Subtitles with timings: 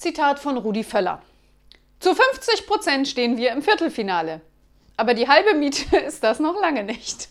[0.00, 1.20] Zitat von Rudi Völler.
[1.98, 4.40] Zu 50 Prozent stehen wir im Viertelfinale.
[4.96, 7.28] Aber die halbe Miete ist das noch lange nicht.